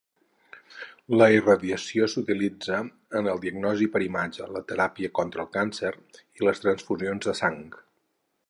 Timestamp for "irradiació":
1.33-2.07